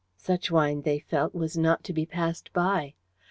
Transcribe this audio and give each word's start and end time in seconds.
Such 0.17 0.49
wine, 0.49 0.81
they 0.81 0.97
felt, 0.97 1.35
was 1.35 1.55
not 1.55 1.83
to 1.83 1.93
be 1.93 2.07
passed 2.07 2.51
by. 2.53 2.95